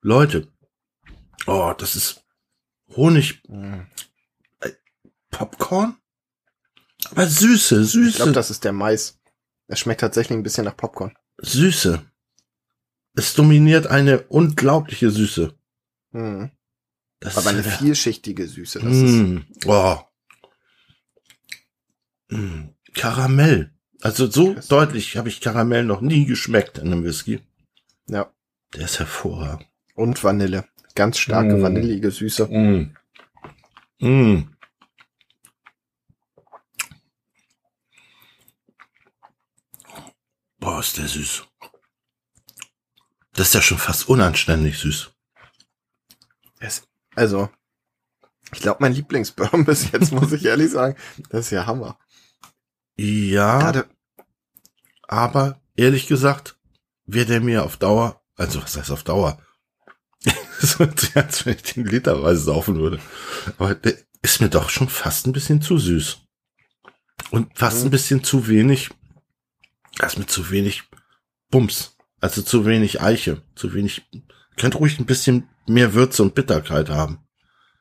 Leute. 0.01 0.51
Oh, 1.46 1.74
das 1.77 1.96
ist 1.96 2.25
Honig 2.98 3.42
Popcorn? 5.32 5.96
Aber 7.12 7.25
Süße, 7.25 7.84
Ich 7.84 7.92
Süße, 7.92 8.18
glaube, 8.18 8.34
das 8.34 8.51
ist 8.51 8.66
der 8.66 8.74
Mais. 8.74 9.18
Er 9.68 9.77
schmeckt 9.77 10.01
tatsächlich 10.01 10.38
ein 10.38 10.44
bisschen 10.44 10.66
nach 10.66 10.75
Popcorn. 10.75 11.16
Süße. 11.38 12.06
Es 13.16 13.34
dominiert 13.34 13.88
eine 13.88 14.24
unglaubliche 14.24 15.10
Süße. 15.10 15.58
Mhm. 16.12 16.51
Das 17.20 17.38
Aber 17.38 17.50
eine 17.50 17.60
ist 17.60 17.66
ja 17.66 17.72
vielschichtige 17.72 18.48
Süße. 18.48 18.80
Das 18.80 18.94
ist, 18.94 19.12
Mm, 19.14 19.38
oh. 19.66 19.98
Mm, 22.30 22.70
Karamell. 22.94 23.74
Also 24.02 24.30
so 24.30 24.54
Krass. 24.54 24.68
deutlich 24.68 25.18
habe 25.18 25.30
ich 25.30 25.42
Karamell 25.42 25.84
noch 25.84 26.02
nie 26.02 26.26
geschmeckt 26.26 26.78
in 26.78 26.88
einem 26.88 27.04
Whisky. 27.04 27.40
ja. 28.08 28.32
Der 28.76 28.84
ist 28.84 29.00
hervorragend. 29.00 29.66
Und 29.96 30.22
Vanille. 30.26 30.68
Ganz 30.94 31.18
starke 31.20 31.56
Mm. 31.56 31.62
vanillige 31.64 32.12
Süße. 32.12 32.48
Mm. 32.48 32.96
Mm. 34.00 34.50
Boah, 40.60 40.80
ist 40.80 40.98
der 40.98 41.08
süß. 41.08 41.46
Das 43.34 43.48
ist 43.50 43.54
ja 43.54 43.62
schon 43.62 43.78
fast 43.78 44.10
unanständig 44.10 44.80
süß. 44.80 45.12
Es, 46.60 46.87
also, 47.18 47.50
ich 48.54 48.62
glaube, 48.62 48.78
mein 48.82 48.94
Lieblingsbourbon 48.94 49.66
bis 49.66 49.92
jetzt, 49.92 50.12
muss 50.14 50.32
ich 50.32 50.46
ehrlich 50.46 50.72
sagen, 50.72 50.96
das 51.30 51.46
ist 51.48 51.52
ja 51.52 51.66
Hammer. 51.66 52.00
Ja, 52.98 53.60
Gerade, 53.60 53.90
aber 55.08 55.62
ehrlich 55.76 56.08
gesagt, 56.08 56.58
wäre 57.06 57.26
der 57.26 57.42
mir 57.42 57.64
auf 57.66 57.78
Dauer, 57.78 58.22
also 58.36 58.62
was 58.62 58.78
heißt 58.78 58.92
auf 58.92 59.04
Dauer? 59.04 59.42
An, 60.80 60.94
als 61.16 61.46
wenn 61.46 61.56
ich 61.56 61.74
den 61.74 61.86
literweise 61.86 62.42
saufen 62.42 62.78
würde. 62.78 63.00
Aber 63.58 63.76
der 63.76 63.96
ist 64.24 64.42
mir 64.42 64.50
doch 64.50 64.70
schon 64.70 64.90
fast 64.90 65.28
ein 65.28 65.34
bisschen 65.34 65.62
zu 65.62 65.78
süß. 65.78 66.20
Und 67.32 67.56
fast 67.58 67.80
Mhm. 67.82 67.88
ein 67.88 67.92
bisschen 67.92 68.24
zu 68.24 68.48
wenig, 68.48 68.90
ist 70.04 70.18
mir 70.18 70.26
zu 70.26 70.50
wenig 70.50 70.84
Bums. 71.52 71.96
Also 72.20 72.42
zu 72.42 72.66
wenig 72.66 73.02
Eiche, 73.02 73.44
zu 73.56 73.74
wenig, 73.74 74.08
könnte 74.58 74.80
ruhig 74.80 74.98
ein 75.00 75.06
bisschen 75.06 75.48
mehr 75.68 75.94
Würze 75.94 76.24
und 76.24 76.36
Bitterkeit 76.36 76.90
haben. 76.90 77.20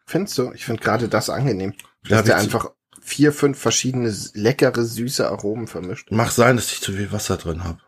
findest 0.07 0.38
du? 0.38 0.52
Ich 0.52 0.64
finde 0.64 0.83
gerade 0.83 1.09
das 1.09 1.31
angenehm. 1.31 1.75
Dass 2.09 2.25
der 2.25 2.37
einfach 2.37 2.71
vier, 3.00 3.33
fünf 3.33 3.59
verschiedene 3.59 4.14
leckere, 4.35 4.85
süße 4.85 5.28
Aromen 5.28 5.66
vermischt. 5.66 6.11
Mag 6.11 6.31
sein, 6.31 6.57
dass 6.57 6.73
ich 6.73 6.81
zu 6.81 6.93
viel 6.93 7.12
Wasser 7.12 7.37
drin 7.37 7.64
habe. 7.64 7.81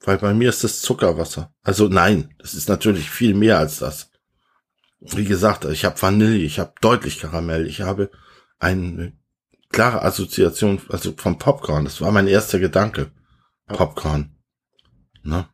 Weil 0.00 0.18
bei 0.18 0.32
mir 0.32 0.48
ist 0.48 0.64
das 0.64 0.80
Zuckerwasser. 0.80 1.52
Also 1.62 1.88
nein, 1.88 2.34
das 2.38 2.54
ist 2.54 2.68
natürlich 2.68 3.10
viel 3.10 3.34
mehr 3.34 3.58
als 3.58 3.78
das. 3.78 4.10
Wie 5.00 5.24
gesagt, 5.24 5.64
ich 5.64 5.84
habe 5.84 6.00
Vanille, 6.00 6.36
ich 6.36 6.58
habe 6.58 6.72
deutlich 6.80 7.18
Karamell, 7.20 7.66
ich 7.66 7.80
habe 7.80 8.10
eine 8.58 9.12
klare 9.70 10.02
Assoziation 10.02 10.80
also 10.88 11.14
vom 11.16 11.38
Popcorn. 11.38 11.84
Das 11.84 12.00
war 12.00 12.12
mein 12.12 12.26
erster 12.26 12.58
Gedanke. 12.58 13.10
Popcorn. 13.66 14.36
Ne? 15.22 15.48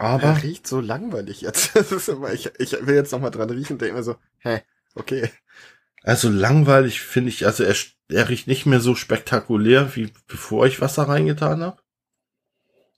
Aber 0.00 0.28
Aber 0.28 0.42
riecht 0.42 0.66
so 0.66 0.80
langweilig 0.80 1.42
jetzt. 1.42 1.76
Immer, 2.08 2.32
ich, 2.32 2.50
ich 2.58 2.72
will 2.86 2.94
jetzt 2.94 3.12
noch 3.12 3.20
mal 3.20 3.28
dran 3.28 3.50
riechen 3.50 3.74
und 3.74 3.82
denke 3.82 3.96
mir 3.96 4.02
so, 4.02 4.16
hä, 4.38 4.62
okay. 4.94 5.28
also 6.02 6.30
langweilig 6.30 7.02
finde 7.02 7.28
ich, 7.28 7.44
also 7.44 7.64
er, 7.64 7.74
er 8.08 8.30
riecht 8.30 8.46
nicht 8.46 8.64
mehr 8.64 8.80
so 8.80 8.94
spektakulär, 8.94 9.94
wie 9.96 10.10
bevor 10.26 10.64
ich 10.64 10.80
Wasser 10.80 11.02
reingetan 11.02 11.62
habe. 11.62 11.82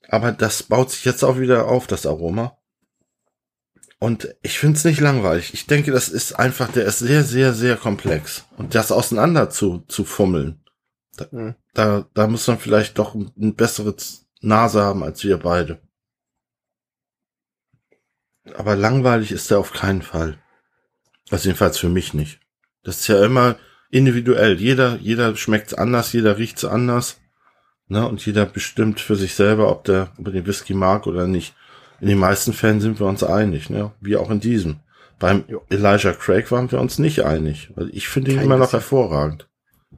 Aber 0.07 0.31
das 0.31 0.63
baut 0.63 0.91
sich 0.91 1.03
jetzt 1.03 1.23
auch 1.23 1.39
wieder 1.39 1.67
auf, 1.67 1.87
das 1.87 2.05
Aroma. 2.05 2.57
Und 3.99 4.33
ich 4.41 4.57
finde 4.57 4.77
es 4.77 4.85
nicht 4.85 5.01
langweilig. 5.01 5.53
Ich 5.53 5.65
denke, 5.65 5.91
das 5.91 6.07
ist 6.07 6.39
einfach, 6.39 6.71
der 6.71 6.85
ist 6.85 6.99
sehr, 6.99 7.25
sehr, 7.25 7.53
sehr 7.53 7.75
komplex. 7.75 8.45
Und 8.55 8.75
das 8.75 8.93
auseinander 8.93 9.49
zu, 9.49 9.79
zu 9.89 10.05
fummeln, 10.05 10.63
da, 11.17 11.25
Hm. 11.31 11.55
da, 11.73 12.07
da 12.13 12.27
muss 12.27 12.47
man 12.47 12.59
vielleicht 12.59 12.97
doch 12.97 13.13
ein, 13.13 13.29
ein 13.37 13.55
besseres 13.55 14.25
Nase 14.39 14.81
haben 14.83 15.03
als 15.03 15.21
wir 15.25 15.37
beide. 15.37 15.81
Aber 18.55 18.75
langweilig 18.75 19.31
ist 19.31 19.51
er 19.51 19.59
auf 19.59 19.73
keinen 19.73 20.01
Fall. 20.01 20.37
Also 21.31 21.47
jedenfalls 21.47 21.77
für 21.77 21.89
mich 21.89 22.13
nicht. 22.13 22.39
Das 22.83 22.99
ist 22.99 23.07
ja 23.07 23.23
immer 23.23 23.55
individuell. 23.89 24.59
Jeder, 24.59 24.97
jeder 24.97 25.35
schmeckt's 25.35 25.73
anders, 25.73 26.11
jeder 26.13 26.37
riecht's 26.37 26.65
anders. 26.65 27.19
Ne? 27.87 28.07
Und 28.07 28.25
jeder 28.25 28.45
bestimmt 28.45 28.99
für 28.99 29.15
sich 29.15 29.35
selber, 29.35 29.69
ob 29.69 29.85
der, 29.85 30.11
ob 30.17 30.27
er 30.27 30.33
den 30.33 30.45
Whisky 30.45 30.73
mag 30.73 31.07
oder 31.07 31.27
nicht. 31.27 31.55
In 32.01 32.07
den 32.07 32.17
meisten 32.17 32.53
Fällen 32.53 32.81
sind 32.81 32.99
wir 32.99 33.07
uns 33.07 33.23
einig, 33.23 33.69
ne? 33.69 33.91
Wie 34.01 34.17
auch 34.17 34.29
in 34.29 34.41
diesem. 34.41 34.81
Beim 35.19 35.45
Jo. 35.47 35.63
Elijah 35.69 36.11
Craig 36.11 36.51
waren 36.51 36.69
wir 36.71 36.81
uns 36.81 36.99
nicht 36.99 37.23
einig. 37.23 37.71
Weil 37.75 37.89
ich 37.93 38.09
finde 38.09 38.31
ihn 38.31 38.37
Kein 38.37 38.45
immer 38.45 38.57
noch 38.57 38.73
hervorragend. 38.73 39.47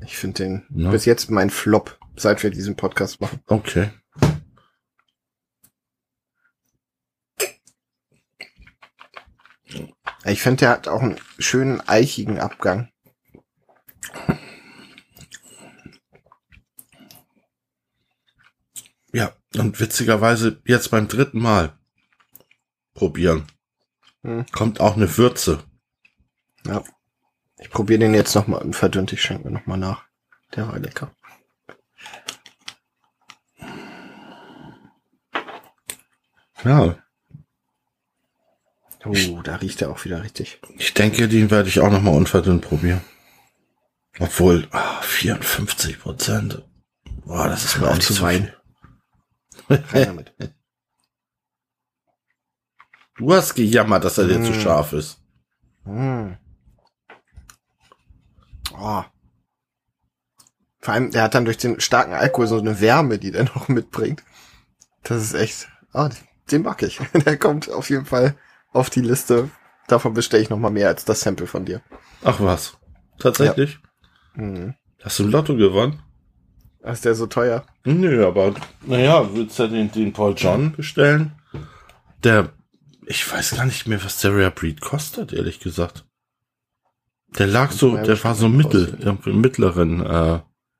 Ich 0.05 0.17
finde 0.17 0.43
den 0.43 0.63
Ja. 0.75 0.91
bis 0.91 1.05
jetzt 1.05 1.31
mein 1.31 1.49
Flop, 1.49 1.97
seit 2.15 2.43
wir 2.43 2.51
diesen 2.51 2.75
Podcast 2.75 3.21
machen. 3.21 3.39
Okay. 3.47 3.89
Ich 10.27 10.41
finde, 10.41 10.61
der 10.61 10.69
hat 10.71 10.87
auch 10.87 11.01
einen 11.01 11.19
schönen 11.37 11.81
eichigen 11.81 12.39
Abgang. 12.39 12.89
Ja, 19.13 19.33
und 19.55 19.79
witzigerweise 19.79 20.61
jetzt 20.65 20.89
beim 20.89 21.07
dritten 21.07 21.39
Mal 21.39 21.77
probieren. 22.95 23.45
Hm. 24.23 24.45
Kommt 24.51 24.79
auch 24.79 24.95
eine 24.95 25.15
Würze. 25.17 25.63
Ja. 26.65 26.83
Ich 27.59 27.69
probiere 27.69 27.99
den 27.99 28.15
jetzt 28.15 28.33
noch 28.33 28.47
mal 28.47 28.73
verdünnt. 28.73 29.13
Ich 29.13 29.21
schenke 29.21 29.47
mir 29.47 29.53
noch 29.53 29.67
mal 29.67 29.77
nach. 29.77 30.05
Der 30.55 30.67
war 30.67 30.79
lecker. 30.79 31.11
Ja, 36.63 36.97
Oh, 39.05 39.41
da 39.43 39.55
riecht 39.57 39.81
er 39.81 39.89
auch 39.91 40.03
wieder 40.05 40.23
richtig. 40.23 40.59
ich 40.77 40.93
denke, 40.93 41.27
den 41.27 41.51
werde 41.51 41.69
ich 41.69 41.79
auch 41.79 41.91
noch 41.91 42.01
mal 42.01 42.13
unverdünnt 42.15 42.63
probieren. 42.63 43.01
Obwohl, 44.19 44.67
ah, 44.71 45.01
54 45.01 45.99
Prozent. 45.99 46.63
Boah, 47.25 47.47
das 47.49 47.65
ist 47.65 47.77
mir 47.79 47.89
auch 47.89 47.99
zu. 47.99 48.13
Rein 48.23 48.51
damit. 49.69 50.33
Du 53.17 53.33
hast 53.33 53.55
gejammert, 53.55 54.03
dass 54.03 54.17
er 54.17 54.27
dir 54.27 54.43
zu 54.43 54.51
Mm. 54.51 54.59
scharf 54.61 54.91
ist. 54.91 55.21
Mm. 55.85 56.33
Oh. 58.77 59.03
Vor 60.81 60.93
allem, 60.93 61.11
der 61.11 61.23
hat 61.23 61.33
dann 61.33 61.45
durch 61.45 61.55
den 61.57 61.79
starken 61.79 62.11
Alkohol 62.13 62.47
so 62.47 62.59
eine 62.59 62.81
Wärme, 62.81 63.17
die 63.17 63.31
der 63.31 63.43
noch 63.55 63.69
mitbringt. 63.69 64.21
Das 65.03 65.23
ist 65.23 65.33
echt. 65.33 65.69
Ah, 65.93 66.09
den 66.51 66.63
mag 66.63 66.81
ich. 66.83 66.99
Der 67.25 67.37
kommt 67.37 67.69
auf 67.69 67.89
jeden 67.89 68.05
Fall 68.05 68.35
auf 68.75 68.89
die 68.89 69.01
Liste. 69.01 69.49
Davon 69.87 70.13
bestelle 70.13 70.43
ich 70.43 70.49
noch 70.49 70.59
mal 70.59 70.69
mehr 70.69 70.87
als 70.87 71.05
das 71.05 71.21
Sample 71.21 71.47
von 71.47 71.65
dir. 71.65 71.81
Ach 72.23 72.39
was. 72.39 72.77
Tatsächlich? 73.19 73.79
Mhm. 74.33 74.75
Hast 75.01 75.19
du 75.19 75.23
im 75.23 75.31
Lotto 75.31 75.55
gewonnen? 75.55 76.01
Ist 76.83 77.05
der 77.05 77.15
so 77.15 77.25
teuer? 77.25 77.65
Nö, 77.83 78.25
aber 78.25 78.53
naja, 78.85 79.33
willst 79.33 79.57
du 79.57 79.67
den, 79.67 79.91
den 79.91 80.13
Paul 80.13 80.35
John 80.37 80.71
bestellen? 80.71 81.33
Der, 82.23 82.51
ich 83.05 83.31
weiß 83.31 83.55
gar 83.55 83.65
nicht 83.65 83.87
mehr, 83.87 84.03
was 84.03 84.21
der 84.21 84.33
Rare 84.33 84.51
Breed 84.51 84.81
kostet, 84.81 85.33
ehrlich 85.33 85.59
gesagt. 85.59 86.05
Der 87.37 87.47
lag 87.47 87.71
so, 87.71 87.97
der 87.97 88.23
war 88.23 88.35
so 88.35 88.49
mittel, 88.49 88.97
im 89.25 89.41
mittleren 89.41 90.05
äh, 90.05 90.39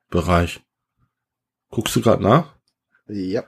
Bereich. 0.09 0.61
Guckst 1.69 1.95
du 1.95 2.01
gerade 2.01 2.23
nach? 2.23 2.55
Ja. 3.07 3.43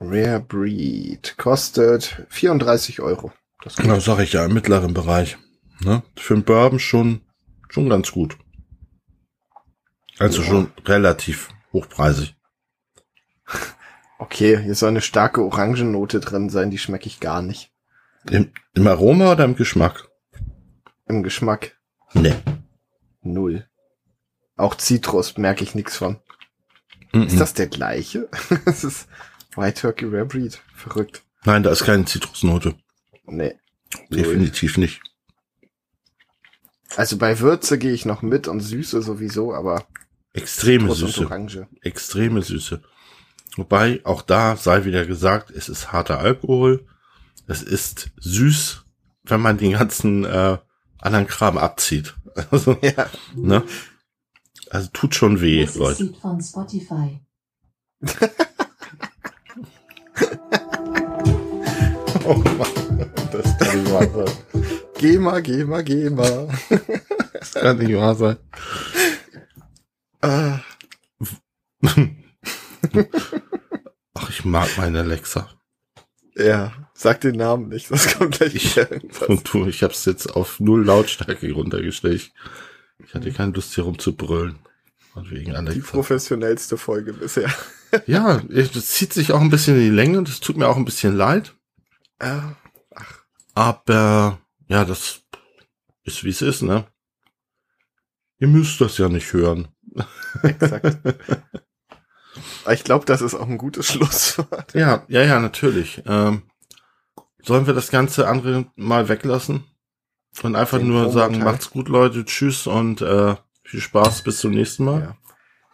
Rare 0.00 0.40
Breed 0.40 1.36
kostet 1.36 2.26
34 2.30 3.00
Euro. 3.00 3.32
Das 3.62 3.76
genau, 3.76 4.00
sag 4.00 4.20
ich 4.20 4.32
ja, 4.32 4.46
im 4.46 4.54
mittleren 4.54 4.94
Bereich. 4.94 5.36
Ne? 5.80 6.02
Für 6.16 6.34
einen 6.34 6.44
Bourbon 6.44 6.78
schon, 6.78 7.20
schon 7.68 7.88
ganz 7.90 8.10
gut. 8.10 8.38
Also 10.18 10.40
ja. 10.42 10.48
schon 10.48 10.72
relativ 10.84 11.48
hochpreisig. 11.72 12.34
Okay, 14.22 14.62
hier 14.62 14.74
soll 14.74 14.90
eine 14.90 15.00
starke 15.00 15.42
Orangennote 15.42 16.20
drin 16.20 16.50
sein, 16.50 16.70
die 16.70 16.76
schmecke 16.76 17.06
ich 17.06 17.20
gar 17.20 17.40
nicht. 17.40 17.72
Im, 18.28 18.52
Im 18.74 18.86
Aroma 18.86 19.32
oder 19.32 19.46
im 19.46 19.56
Geschmack? 19.56 20.10
Im 21.08 21.22
Geschmack. 21.22 21.80
Nee. 22.12 22.34
Null. 23.22 23.66
Auch 24.56 24.74
Zitrus 24.74 25.38
merke 25.38 25.64
ich 25.64 25.74
nichts 25.74 25.96
von. 25.96 26.18
Mm 27.14 27.20
-mm. 27.20 27.26
Ist 27.28 27.40
das 27.40 27.54
der 27.54 27.68
gleiche? 27.68 28.28
das 28.66 28.84
ist 28.84 29.08
White 29.60 29.80
Turkey 29.80 30.06
Rare 30.06 30.26
Breed. 30.26 30.60
Verrückt. 30.74 31.22
Nein, 31.44 31.62
da 31.62 31.70
ist 31.70 31.84
keine 31.84 32.04
Zitrusnote. 32.04 32.74
Nee. 33.26 33.54
Definitiv 34.10 34.78
nicht. 34.78 35.00
Also 36.96 37.18
bei 37.18 37.38
Würze 37.40 37.78
gehe 37.78 37.92
ich 37.92 38.04
noch 38.04 38.22
mit 38.22 38.48
und 38.48 38.60
Süße 38.60 39.02
sowieso, 39.02 39.54
aber 39.54 39.86
extreme 40.32 40.92
Süße. 40.94 41.28
Extreme 41.82 42.42
Süße. 42.42 42.82
Wobei 43.56 44.00
auch 44.04 44.22
da 44.22 44.56
sei 44.56 44.84
wieder 44.84 45.06
gesagt, 45.06 45.50
es 45.50 45.68
ist 45.68 45.92
harter 45.92 46.18
Alkohol. 46.18 46.86
Es 47.46 47.62
ist 47.62 48.10
süß, 48.18 48.84
wenn 49.24 49.40
man 49.40 49.58
den 49.58 49.72
ganzen 49.72 50.24
äh, 50.24 50.58
anderen 50.98 51.26
Kram 51.26 51.58
abzieht. 51.58 52.14
Also, 52.52 52.78
ja. 52.80 53.10
ne? 53.34 53.64
Also 54.70 54.88
tut 54.92 55.16
schon 55.16 55.40
weh, 55.40 55.66
das 55.66 55.74
Leute. 55.74 56.14
von 56.22 56.40
Spotify. 56.40 57.20
oh 62.30 62.34
Mann, 62.34 63.10
das 63.32 63.58
kann 63.58 63.82
nicht 63.82 63.92
wahr 63.92 64.08
sein. 64.08 64.36
Geh 64.98 65.18
mal, 65.18 65.42
geh 65.42 65.64
mal, 65.64 65.82
geh 65.82 66.10
mal. 66.10 66.48
das 67.32 67.54
kann 67.54 67.78
nicht 67.78 67.94
wahr 67.94 68.14
sein. 68.14 68.36
Äh. 70.22 70.58
Ach, 74.14 74.30
ich 74.30 74.44
mag 74.44 74.68
meine 74.76 75.00
Alexa. 75.00 75.48
Ja, 76.36 76.72
sag 76.94 77.20
den 77.22 77.36
Namen 77.36 77.68
nicht, 77.68 77.90
das 77.90 78.16
kommt 78.16 78.38
gleich 78.38 78.54
ich, 78.54 78.78
Und 79.28 79.52
du, 79.52 79.66
ich 79.66 79.82
hab's 79.82 80.04
jetzt 80.04 80.26
auf 80.28 80.60
null 80.60 80.84
Lautstärke 80.84 81.50
runtergestellt. 81.52 82.30
Ich 83.04 83.14
hatte 83.14 83.32
keine 83.32 83.52
Lust 83.52 83.74
hier 83.74 83.84
rumzubrüllen. 83.84 84.58
Und 85.14 85.30
wegen 85.30 85.56
Alexa. 85.56 85.74
Die 85.74 85.80
professionellste 85.80 86.76
Folge 86.76 87.12
bisher. 87.14 87.52
ja, 88.06 88.40
das 88.48 88.86
zieht 88.86 89.12
sich 89.12 89.32
auch 89.32 89.40
ein 89.40 89.50
bisschen 89.50 89.74
in 89.74 89.82
die 89.82 89.96
Länge 89.96 90.18
und 90.18 90.28
es 90.28 90.38
tut 90.38 90.56
mir 90.56 90.68
auch 90.68 90.76
ein 90.76 90.84
bisschen 90.84 91.16
leid. 91.16 91.54
Äh, 92.20 92.40
ach. 92.94 93.24
Aber, 93.54 94.38
ja, 94.68 94.84
das 94.84 95.22
ist 96.04 96.24
wie 96.24 96.30
es 96.30 96.42
ist, 96.42 96.62
ne? 96.62 96.86
Ihr 98.38 98.48
müsst 98.48 98.80
das 98.80 98.96
ja 98.98 99.08
nicht 99.08 99.32
hören. 99.32 99.68
Exakt. 100.42 100.98
ich 102.70 102.84
glaube, 102.84 103.04
das 103.04 103.20
ist 103.20 103.34
auch 103.34 103.48
ein 103.48 103.58
gutes 103.58 103.86
Schlusswort. 103.92 104.72
Ja, 104.74 105.04
ja, 105.08 105.22
ja, 105.22 105.40
natürlich. 105.40 106.02
Ähm, 106.06 106.42
sollen 107.42 107.66
wir 107.66 107.74
das 107.74 107.90
ganze 107.90 108.28
andere 108.28 108.66
mal 108.76 109.08
weglassen? 109.08 109.64
Und 110.42 110.56
einfach 110.56 110.78
Den 110.78 110.88
nur 110.88 111.10
sagen, 111.10 111.40
macht's 111.40 111.70
gut, 111.70 111.88
Leute, 111.88 112.24
tschüss 112.24 112.66
und 112.66 113.02
äh, 113.02 113.34
viel 113.64 113.80
Spaß, 113.80 114.22
bis 114.22 114.38
zum 114.38 114.52
nächsten 114.52 114.84
Mal. 114.84 115.00
Ja. 115.00 115.16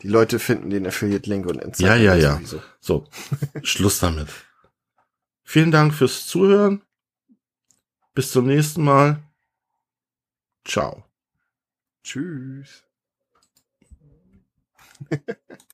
Die 0.03 0.09
Leute 0.09 0.39
finden 0.39 0.71
den 0.71 0.87
Affiliate-Link 0.87 1.47
und 1.47 1.61
Instagram. 1.61 1.99
Ja, 1.99 2.15
ja, 2.15 2.15
ja. 2.15 2.35
Sowieso. 2.37 2.63
So, 2.81 3.09
Schluss 3.63 3.99
damit. 4.01 4.29
Vielen 5.49 5.71
Dank 5.71 5.95
fürs 5.95 6.27
Zuhören. 6.27 6.83
Bis 8.15 8.33
zum 8.33 8.47
nächsten 8.47 8.83
Mal. 8.83 9.23
Ciao. 10.65 11.05
Tschüss. 12.03 12.85